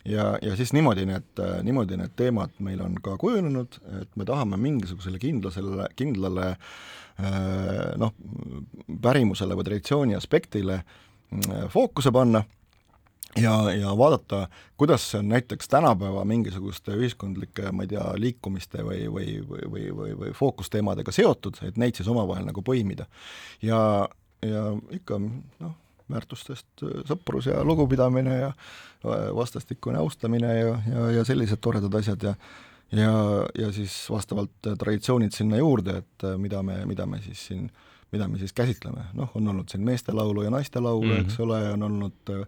ja, 0.04 0.38
ja 0.42 0.56
siis 0.56 0.72
niimoodi 0.72 1.06
need, 1.06 1.40
niimoodi 1.62 1.96
need 1.96 2.10
teemad 2.16 2.50
meil 2.58 2.80
on 2.80 2.94
ka 3.02 3.16
kujunenud, 3.16 3.80
et 4.00 4.16
me 4.16 4.24
tahame 4.24 4.56
mingisugusele 4.56 5.18
kindlasele, 5.18 5.88
kindlale 5.96 6.50
äh, 6.50 7.96
noh, 7.96 8.14
pärimusele 9.02 9.54
või 9.54 9.64
traditsiooni 9.64 10.16
aspektile 10.16 10.82
äh, 10.82 11.68
fookuse 11.68 12.12
panna 12.12 12.44
ja, 13.36 13.70
ja 13.72 13.96
vaadata, 13.96 14.48
kuidas 14.76 15.10
see 15.10 15.20
on 15.20 15.28
näiteks 15.28 15.68
tänapäeva 15.68 16.24
mingisuguste 16.24 16.96
ühiskondlike, 16.96 17.72
ma 17.72 17.84
ei 17.84 17.88
tea, 17.88 18.06
liikumiste 18.16 18.82
või, 18.82 19.06
või, 19.12 19.42
või, 19.48 19.66
või, 19.70 19.90
või, 19.96 20.14
või 20.22 20.32
fookusteemadega 20.34 21.12
seotud, 21.12 21.60
et 21.62 21.76
neid 21.76 21.98
siis 21.98 22.08
omavahel 22.08 22.48
nagu 22.48 22.62
põimida. 22.64 23.06
ja, 23.62 24.08
ja 24.42 24.64
ikka 24.94 25.20
noh, 25.20 25.76
väärtustest 26.12 26.84
äh, 26.84 27.02
sõprus 27.08 27.50
ja 27.50 27.60
lugupidamine 27.64 28.38
ja 28.38 28.48
äh, 28.48 29.28
vastastikune 29.36 29.98
austamine 29.98 30.54
ja, 30.58 30.72
ja, 30.88 31.10
ja 31.18 31.28
sellised 31.28 31.62
toredad 31.64 31.94
asjad 32.00 32.30
ja 32.30 32.34
ja, 32.92 33.12
ja 33.58 33.72
siis 33.72 34.06
vastavalt 34.10 34.66
äh, 34.66 34.76
traditsioonid 34.80 35.34
sinna 35.36 35.60
juurde, 35.60 36.00
et 36.02 36.28
mida 36.40 36.62
me, 36.64 36.80
mida 36.88 37.06
me 37.06 37.20
siis 37.24 37.46
siin, 37.50 37.68
mida 38.12 38.28
me 38.28 38.40
siis 38.40 38.54
käsitleme, 38.56 39.10
noh, 39.18 39.30
on 39.36 39.48
olnud 39.52 39.68
siin 39.68 39.84
meestelaulu 39.84 40.46
ja 40.46 40.50
naistelaulu 40.50 41.06
mm, 41.06 41.16
-hmm. 41.16 41.26
eks 41.26 41.40
ole, 41.40 41.60
on 41.72 41.82
olnud 41.82 42.32
äh, 42.32 42.46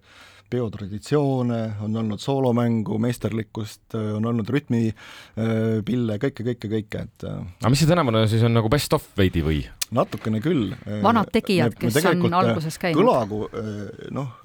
peotraditsioone, 0.50 1.60
on 1.80 1.96
olnud 1.96 2.18
soolomängu, 2.18 2.98
meisterlikkust, 2.98 3.94
on 3.94 4.26
olnud 4.26 4.48
rütmipille, 4.50 6.18
kõike, 6.24 6.46
kõike, 6.46 6.70
kõike, 6.72 7.04
et 7.06 7.28
äh, 7.28 7.44
aga 7.60 7.70
mis 7.70 7.84
see 7.84 7.90
tänavune 7.90 8.24
siis 8.30 8.42
on 8.46 8.56
nagu 8.56 8.72
best 8.72 8.96
of 8.96 9.06
veidi 9.18 9.44
või? 9.46 9.62
Natukene 9.94 10.40
küll. 10.44 10.74
vanad 11.02 11.30
tegijad, 11.32 11.74
kes 11.78 11.98
on 12.04 12.26
äh, 12.28 12.38
alguses 12.40 12.78
käinud. 12.80 13.00
kõlagu 13.00 13.40
äh, 13.50 14.10
noh, 14.14 14.36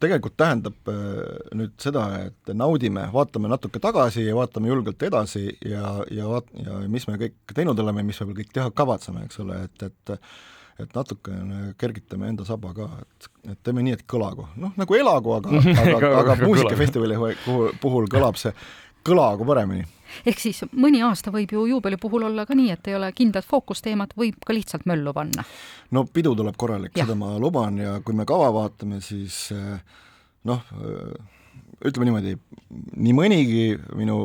tegelikult 0.00 0.36
tähendab 0.40 0.90
nüüd 1.54 1.74
seda, 1.82 2.06
et 2.30 2.54
naudime, 2.56 3.06
vaatame 3.12 3.50
natuke 3.52 3.82
tagasi 3.82 4.24
ja 4.24 4.36
vaatame 4.38 4.72
julgelt 4.72 5.02
edasi 5.04 5.46
ja, 5.60 5.98
ja 6.10 6.30
vaat-, 6.30 6.50
ja 6.64 6.80
mis 6.88 7.06
me 7.10 7.20
kõik 7.20 7.54
teinud 7.54 7.78
oleme, 7.84 8.06
mis 8.06 8.20
me 8.24 8.32
kõik 8.40 8.52
teha 8.56 8.72
kavatseme, 8.74 9.26
eks 9.28 9.44
ole, 9.44 9.64
et, 9.68 9.88
et 9.90 10.18
et 10.80 10.90
natukene 10.96 11.74
kergitame 11.78 12.26
enda 12.32 12.44
saba 12.46 12.72
ka, 12.74 12.88
et, 13.02 13.28
et 13.52 13.58
teeme 13.66 13.84
nii, 13.86 13.94
et 13.94 14.02
kõlagu, 14.10 14.48
noh 14.58 14.72
nagu 14.80 14.96
elagu, 14.98 15.36
aga 15.36 15.60
aga, 15.84 16.10
aga 16.22 16.36
muusikafestivali 16.40 17.18
puhul 17.82 18.08
kõlab 18.10 18.40
see 18.40 18.50
kõlagu 19.04 19.46
paremini. 19.46 19.84
ehk 20.26 20.40
siis 20.40 20.62
mõni 20.72 21.02
aasta 21.04 21.32
võib 21.34 21.52
ju 21.52 21.66
juubeli 21.66 21.98
puhul 22.00 22.28
olla 22.28 22.46
ka 22.46 22.54
nii, 22.54 22.70
et 22.74 22.88
ei 22.88 22.96
ole 22.98 23.10
kindlat 23.12 23.46
fookusteemat, 23.48 24.14
võib 24.16 24.40
ka 24.46 24.56
lihtsalt 24.56 24.86
möllu 24.86 25.12
panna? 25.16 25.44
no 25.90 26.04
pidu 26.06 26.34
tuleb 26.36 26.56
korralik, 26.56 26.94
seda 26.96 27.16
ma 27.18 27.34
luban 27.38 27.78
ja 27.78 27.98
kui 28.04 28.16
me 28.16 28.26
kava 28.28 28.50
vaatame, 28.54 29.00
siis 29.04 29.48
eh, 29.54 29.80
noh, 30.50 30.62
eh, 30.80 31.16
ütleme 31.84 32.10
niimoodi, 32.10 32.36
nii 32.96 33.16
mõnigi 33.16 33.66
minu 33.98 34.20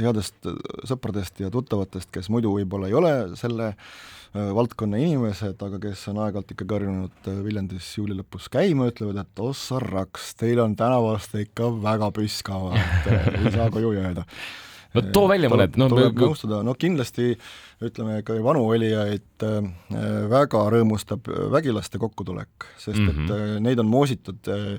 headest 0.00 0.48
sõpradest 0.88 1.42
ja 1.42 1.50
tuttavatest, 1.50 2.10
kes 2.10 2.30
muidu 2.32 2.56
võib-olla 2.56 2.88
ei 2.90 2.96
ole 2.98 3.12
selle 3.38 3.72
äh, 3.72 3.90
Äh, 4.30 4.52
valdkonna 4.54 4.94
inimesed, 5.02 5.58
aga 5.66 5.78
kes 5.82 6.04
on 6.12 6.20
aeg-ajalt 6.22 6.52
ikkagi 6.54 6.76
harjunud 6.76 7.24
äh, 7.26 7.38
Viljandis 7.42 7.88
juuli 7.96 8.14
lõpus 8.14 8.44
käima, 8.52 8.86
ütlevad, 8.92 9.16
et 9.24 9.40
ossa 9.42 9.80
raks, 9.82 10.36
teil 10.38 10.60
on 10.62 10.76
tänavast 10.78 11.34
ikka 11.40 11.66
väga 11.82 12.12
püskava, 12.14 12.76
et 12.78 13.08
äh, 13.10 13.26
ei 13.40 13.50
saa 13.56 13.66
koju 13.74 13.90
jääda. 13.96 14.22
No 14.94 15.04
too 15.14 15.26
välja 15.30 15.50
mõned, 15.52 15.76
no 15.80 15.90
tuleb 15.92 16.18
nõustuda, 16.24 16.62
no 16.66 16.74
kindlasti 16.78 17.32
ütleme 17.84 18.20
ka 18.26 18.36
vanu 18.44 18.66
olijaid 18.72 19.46
äh, 19.46 19.70
väga 20.30 20.64
rõõmustab 20.74 21.30
vägilaste 21.52 22.00
kokkutulek, 22.02 22.68
sest 22.76 22.98
mm 22.98 23.08
-hmm. 23.08 23.24
et 23.24 23.30
äh, 23.36 23.56
neid 23.64 23.80
on 23.80 23.90
moositud 23.90 24.52
äh, 24.52 24.78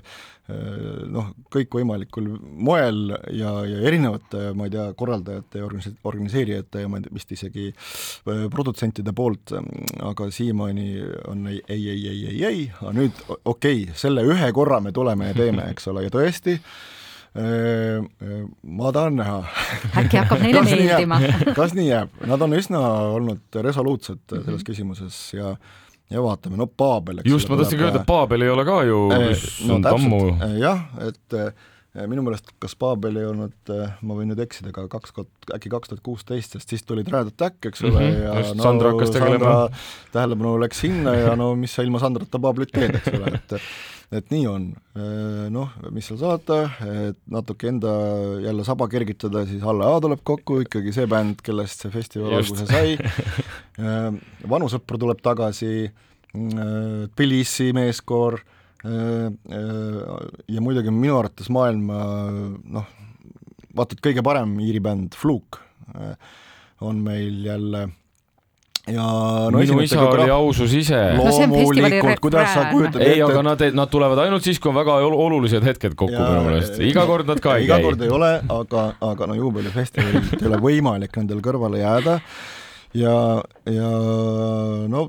Äh, 0.51 1.03
noh, 1.11 1.27
kõikvõimalikul 1.53 2.25
moel 2.65 3.11
ja, 3.35 3.51
ja 3.67 3.81
erinevate, 3.87 4.51
ma 4.57 4.65
ei 4.67 4.73
tea, 4.73 4.87
korraldajate 4.97 5.61
ja 5.61 5.67
organise-, 5.67 5.93
organiseerijate 6.07 6.81
ja 6.81 6.89
ma 6.89 6.97
ei 6.97 7.05
tea, 7.05 7.13
vist 7.13 7.33
isegi 7.35 7.67
äh, 7.69 8.47
produtsentide 8.53 9.13
poolt, 9.15 9.53
aga 10.01 10.29
siiamaani 10.33 10.87
on 11.31 11.45
ei, 11.51 11.61
ei, 11.67 11.83
ei, 11.93 12.07
ei, 12.13 12.23
ei, 12.31 12.41
ei, 12.49 12.63
aga 12.79 12.95
nüüd 12.97 13.21
okei 13.29 13.43
okay,, 13.53 13.99
selle 14.01 14.25
ühe 14.27 14.49
korra 14.55 14.81
me 14.83 14.95
tuleme 14.95 15.29
ja 15.29 15.37
teeme, 15.37 15.69
eks 15.75 15.87
ole, 15.93 16.07
ja 16.07 16.13
tõesti, 16.13 16.57
äh, 16.57 17.00
ma 17.33 18.91
tahan 18.91 19.15
näha. 19.15 19.38
äkki 20.01 20.17
hakkab 20.19 20.41
neile 20.43 20.63
meeldima. 20.67 21.19
kas 21.55 21.75
nii 21.77 21.88
jääb, 21.88 22.17
nad 22.27 22.41
on 22.43 22.57
üsna 22.57 22.81
olnud 23.15 23.61
resoluutsed 23.63 24.19
selles 24.27 24.47
mm 24.47 24.57
-hmm. 24.57 24.67
küsimuses 24.67 25.21
ja 25.38 25.55
ja 26.11 26.23
vaatame, 26.23 26.57
no 26.59 26.67
Paabel, 26.67 27.21
just, 27.25 27.50
ma 27.50 27.57
tahtsingi 27.57 27.85
öelda, 27.85 28.01
et 28.01 28.07
Paabel 28.09 28.41
ei 28.41 28.50
ole 28.51 28.65
ka 28.67 28.81
ju 28.83 28.97
no, 29.67 29.77
ammu 29.93 30.21
jah, 30.59 30.81
et 31.07 31.38
eh, 31.39 31.53
minu 32.07 32.24
meelest 32.24 32.53
kas 32.62 32.75
Paabel 32.79 33.17
ei 33.19 33.27
olnud, 33.27 33.55
eh, 33.75 33.95
ma 34.07 34.15
võin 34.15 34.29
nüüd 34.31 34.39
eksida, 34.39 34.71
aga 34.71 34.86
kaks 34.91 35.15
tuhat, 35.15 35.31
äkki 35.57 35.71
kaks 35.74 35.91
tuhat 35.91 36.03
kuusteist, 36.05 36.55
sest 36.55 36.71
siis 36.71 36.86
tuli 36.88 37.03
Trad 37.07 37.33
Attack, 37.33 37.60
eks 37.67 37.83
ole 37.83 37.98
mm, 37.98 38.13
-hmm, 38.13 38.21
ja 38.24 38.53
no, 38.55 38.63
Sandra 38.63 38.93
hakkas 38.93 39.12
tegelema. 39.12 39.55
tähelepanu 40.13 40.53
läks 40.62 40.79
sinna 40.86 41.15
ja 41.17 41.33
no 41.36 41.55
mis 41.55 41.75
sa 41.75 41.83
ilma 41.83 42.00
Sandrata 42.00 42.39
Paabelit 42.39 42.71
teed, 42.71 42.95
eks 42.95 43.12
ole, 43.19 43.33
et 43.36 43.57
et 44.12 44.31
nii 44.31 44.48
on. 44.48 44.63
Noh, 45.55 45.69
mis 45.95 46.07
seal 46.10 46.17
saata, 46.19 46.57
et 46.83 47.19
natuke 47.31 47.69
enda 47.71 47.93
jälle 48.43 48.65
saba 48.67 48.89
kergitada, 48.91 49.45
siis 49.48 49.63
Halle 49.63 49.88
A 49.88 50.01
tuleb 50.03 50.19
kokku, 50.27 50.60
ikkagi 50.65 50.91
see 50.91 51.07
bänd, 51.07 51.39
kellest 51.43 51.86
see 51.86 51.93
festival 51.93 52.36
alguse 52.36 52.67
sai. 52.67 52.98
vanu 54.55 54.67
sõpru 54.71 55.00
tuleb 55.00 55.24
tagasi, 55.24 55.91
Tbilisi 57.15 57.71
meeskoor 57.75 58.41
ja 58.81 60.61
muidugi 60.63 60.93
minu 60.93 61.19
arvates 61.19 61.51
maailma 61.53 62.01
noh, 62.77 62.88
vaata 63.77 63.97
et 63.97 64.03
kõige 64.03 64.23
parem 64.25 64.55
Iiri 64.63 64.81
bänd 64.83 65.17
Fluke 65.17 65.61
on 66.81 67.01
meil 67.05 67.43
jälle 67.45 67.88
ja 68.89 69.03
no 69.53 69.59
minu 69.61 69.81
isa 69.83 70.01
oli 70.01 70.29
ausus 70.33 70.73
ise. 70.73 71.00
loomulikult, 71.17 72.21
kuidas 72.23 72.53
sa 72.53 72.65
kujutad 72.71 73.01
ette. 73.01 73.11
ei, 73.13 73.21
aga 73.21 73.43
nad, 73.45 73.61
nad 73.77 73.91
tulevad 73.91 74.23
ainult 74.23 74.45
siis, 74.45 74.59
kui 74.59 74.71
on 74.71 74.79
väga 74.79 74.97
olulised 75.05 75.65
hetked 75.65 75.93
kokku 75.95 76.17
minu 76.17 76.47
meelest, 76.47 76.79
iga 76.85 77.05
kord 77.09 77.29
nad 77.29 77.41
ka 77.43 77.59
ei 77.59 77.67
iga 77.67 77.77
käi. 77.77 77.83
iga 77.83 77.89
kord 77.89 78.07
ei 78.07 78.15
ole, 78.15 78.31
aga, 78.57 78.88
aga 79.11 79.29
no 79.29 79.38
juubelifestivalil 79.38 80.33
ei 80.39 80.50
ole 80.50 80.61
võimalik 80.65 81.21
nendel 81.21 81.43
kõrvale 81.45 81.83
jääda 81.83 82.17
ja, 82.98 83.15
ja 83.69 83.91
no 84.91 85.05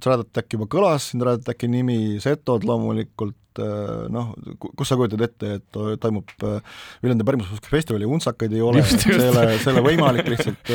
Tradatec 0.00 0.56
juba 0.56 0.66
kõlas, 0.70 1.10
siin 1.10 1.22
Tradateci 1.22 1.68
nimi, 1.70 1.98
Setod 2.22 2.64
loomulikult, 2.68 3.60
äh, 3.62 4.06
noh, 4.12 4.32
kus 4.58 4.90
sa 4.90 4.98
kujutad 4.98 5.22
ette, 5.26 5.52
et 5.58 5.80
toimub 6.02 6.32
äh, 6.46 6.80
Viljandi 7.02 7.26
pärimusmuusikafestivali, 7.28 8.08
untsakaid 8.08 8.56
ei 8.56 8.64
ole, 8.64 8.84
ei 9.10 9.60
ole 9.72 9.84
võimalik 9.84 10.30
lihtsalt 10.32 10.72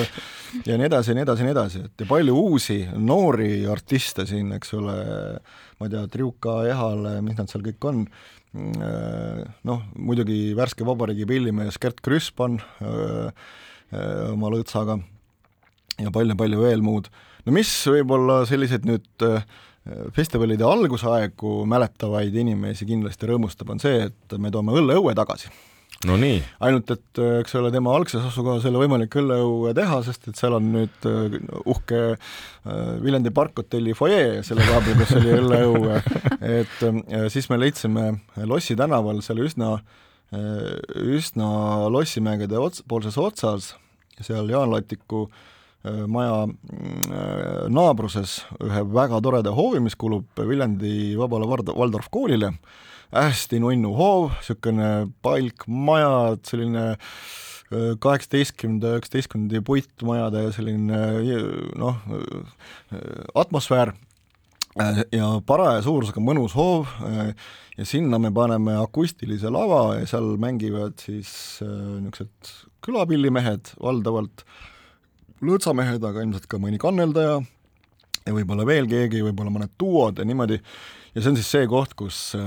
ja 0.68 0.78
nii 0.80 0.88
edasi 0.88 1.12
ja 1.12 1.18
nii 1.18 1.26
edasi 1.26 1.44
ja 1.44 1.50
nii 1.50 1.56
edasi, 1.56 1.84
et 1.90 2.06
ja 2.06 2.10
palju 2.10 2.38
uusi 2.46 2.80
noori 2.96 3.66
artiste 3.72 4.28
siin, 4.30 4.54
eks 4.56 4.76
ole, 4.78 4.96
ma 5.80 5.90
ei 5.90 5.96
tea, 5.96 6.06
Triuka, 6.12 6.62
Ehale, 6.70 7.18
mis 7.26 7.40
nad 7.40 7.52
seal 7.52 7.66
kõik 7.66 7.90
on, 7.90 8.06
äh, 8.56 9.44
noh, 9.68 9.84
muidugi 9.98 10.40
värske 10.58 10.88
vabariigi 10.88 11.28
pillimees 11.30 11.82
Gert 11.82 12.00
Krüspan 12.06 12.62
öö, 12.80 13.28
öö, 13.92 14.32
oma 14.36 14.54
lõõtsaga 14.54 15.02
ja 16.02 16.12
palju-palju 16.14 16.64
veel 16.64 16.84
muud. 16.86 17.08
no 17.46 17.54
mis 17.56 17.70
võib-olla 17.92 18.42
selliseid 18.50 18.88
nüüd 18.88 19.28
äh, 19.28 19.46
festivalide 20.16 20.66
algusaegu 20.68 21.62
mäletavaid 21.70 22.36
inimesi 22.42 22.88
kindlasti 22.90 23.30
rõõmustab, 23.30 23.72
on 23.72 23.82
see, 23.82 24.10
et 24.10 24.38
me 24.42 24.52
toome 24.52 24.76
õlleõue 24.76 25.16
tagasi. 25.18 25.52
no 26.10 26.18
nii. 26.20 26.42
ainult, 26.68 26.92
et 26.98 27.22
äh, 27.22 27.40
eks 27.44 27.56
ole, 27.60 27.72
tema 27.74 27.94
algses 27.96 28.26
asukohas 28.28 28.66
ei 28.66 28.74
ole 28.74 28.84
võimalik 28.84 29.16
õlleõue 29.22 29.76
teha, 29.78 30.02
sest 30.08 30.28
et 30.32 30.42
seal 30.42 30.58
on 30.60 30.72
nüüd 30.74 31.10
äh, 31.10 31.40
uhke 31.66 32.04
Viljandi 32.66 33.30
parkhotelli 33.30 33.94
fuajee 33.94 34.40
selle 34.44 34.66
koha 34.66 34.80
peal, 34.82 34.96
kus 34.98 35.12
oli 35.20 35.36
õlleõue, 35.38 36.00
et 36.60 36.80
siis 37.30 37.46
me 37.52 37.60
leidsime 37.62 38.08
Lossi 38.50 38.74
tänaval 38.80 39.22
seal 39.22 39.44
üsna, 39.46 39.76
üsna 40.98 41.50
lossimägede 41.94 42.58
ots-, 42.58 42.82
poolses 42.90 43.20
otsas, 43.22 43.76
seal 44.18 44.50
Jaan 44.50 44.74
Latiku 44.74 45.28
äh, 45.28 45.38
Äh, 45.38 45.54
maja 46.08 46.46
äh, 46.46 47.66
naabruses 47.74 48.40
ühe 48.64 48.84
väga 48.96 49.22
toreda 49.24 49.54
hoovi, 49.56 49.82
mis 49.84 49.98
kuulub 50.00 50.28
Viljandi 50.40 51.16
Vabale 51.20 51.48
Vald-, 51.50 51.74
Waldorf 51.78 52.10
koolile, 52.14 52.54
hästi 53.16 53.62
nunnu 53.64 53.94
hoov, 53.98 54.32
niisugune 54.40 54.92
palkmaja, 55.26 56.38
selline 56.48 56.86
kaheksateistkümnenda, 58.00 58.96
üheksateistkümnenda 58.96 59.62
puitmajade 59.66 60.44
selline 60.54 61.00
noh, 61.82 61.98
atmosfäär. 63.36 63.96
Ja 65.16 65.30
paraja 65.48 65.80
suurusega 65.86 66.22
mõnus 66.22 66.54
hoov 66.58 66.90
ja 67.78 67.86
sinna 67.88 68.20
me 68.20 68.30
paneme 68.36 68.76
akustilise 68.76 69.50
lava 69.50 69.96
ja 70.02 70.08
seal 70.10 70.34
mängivad 70.42 71.00
siis 71.00 71.32
niisugused 71.64 72.52
külapillimehed 72.86 73.72
valdavalt, 73.82 74.44
lõõtsamehed, 75.46 76.04
aga 76.04 76.24
ilmselt 76.26 76.48
ka 76.52 76.60
mõni 76.62 76.80
kanneldaja 76.82 77.40
ja 78.26 78.34
võib-olla 78.34 78.66
veel 78.68 78.90
keegi, 78.90 79.24
võib-olla 79.26 79.54
mõned 79.54 79.74
duod 79.80 80.20
ja 80.20 80.26
niimoodi, 80.28 80.60
ja 81.16 81.22
see 81.22 81.32
on 81.32 81.38
siis 81.40 81.50
see 81.52 81.68
koht, 81.72 81.94
kus 81.98 82.20
äh, 82.36 82.44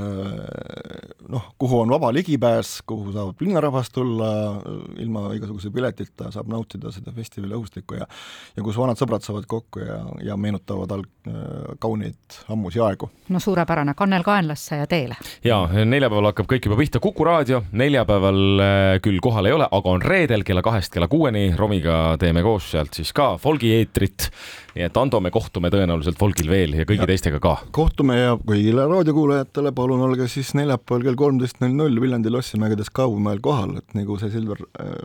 noh, 1.33 1.51
kuhu 1.59 1.81
on 1.83 1.93
vaba 1.93 2.11
ligipääs, 2.13 2.79
kuhu 2.89 3.13
saab 3.15 3.41
linnarahvas 3.41 3.91
tulla 3.95 4.31
ilma 5.01 5.29
igasuguse 5.37 5.73
piletita, 5.75 6.33
saab 6.35 6.51
nautida 6.53 6.93
seda 6.93 7.15
festivali 7.17 7.57
õhustikku 7.57 7.97
ja 7.99 8.09
ja 8.57 8.65
kus 8.65 8.79
vanad 8.79 8.99
sõbrad 9.01 9.25
saavad 9.25 9.47
kokku 9.49 9.83
ja, 9.83 9.99
ja 10.25 10.37
meenutavad 10.41 10.93
alg-, 10.99 11.11
äh, 11.29 11.73
kauneid 11.81 12.39
ammusi 12.53 12.83
aegu. 12.85 13.11
no 13.29 13.41
suurepärane, 13.41 13.95
kannel 13.97 14.27
kaenlasse 14.27 14.83
ja 14.83 14.87
teele. 14.91 15.17
jaa, 15.45 15.65
neljapäeval 15.85 16.31
hakkab 16.33 16.51
kõik 16.53 16.69
juba 16.69 16.81
pihta, 16.81 17.01
Kuku 17.09 17.25
raadio 17.25 17.63
neljapäeval 17.73 18.63
äh, 18.65 18.93
küll 19.05 19.23
kohal 19.25 19.49
ei 19.49 19.57
ole, 19.57 19.69
aga 19.71 19.97
on 19.97 20.05
reedel 20.05 20.45
kella 20.45 20.63
kahest 20.67 20.93
kella 20.93 21.09
kuueni, 21.09 21.49
Romiga 21.57 22.19
teeme 22.21 22.45
koos 22.45 22.73
sealt 22.75 22.97
siis 22.99 23.15
ka 23.17 23.37
folgi 23.41 23.73
eetrit, 23.79 24.29
nii 24.77 24.89
et 24.89 24.97
Ando, 24.99 25.21
me 25.25 25.31
kohtume 25.35 25.71
tõenäoliselt 25.73 26.19
folgil 26.21 26.51
veel 26.51 26.77
ja 26.81 26.87
kõigi 26.89 27.05
ja, 27.05 27.11
teistega 27.13 27.41
ka. 27.43 27.57
kohtume 27.73 28.19
ja 28.19 28.37
kõigile 28.59 28.87
raadiokuulajatele 28.91 29.73
palun 29.77 30.03
olge 30.09 30.27
siis 30.31 30.50
neljapäeval 30.59 31.05
kell 31.07 31.19
kolmteist 31.19 31.61
null 31.62 31.77
null 31.79 32.00
Viljandi 32.03 32.33
lossimägedes 32.35 32.91
Kaevumäel 32.95 33.43
kohal, 33.45 33.77
et 33.79 33.95
nagu 33.99 34.19
see 34.21 34.33
Silver 34.35 34.65
äh,, 34.83 34.97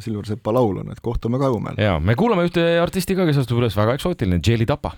Silver 0.00 0.28
Sepa 0.28 0.54
laul 0.56 0.80
on, 0.82 0.92
et 0.94 1.02
kohtume 1.04 1.40
Kaevumäel. 1.42 1.76
ja 1.80 1.98
me 2.00 2.16
kuulame 2.16 2.48
ühte 2.48 2.64
artisti 2.80 3.18
ka, 3.18 3.28
kes 3.28 3.42
astub 3.44 3.60
üles, 3.60 3.76
väga 3.76 3.98
eksootiline, 3.98 4.40
Jelly 4.40 4.66
Tapa 4.68 4.94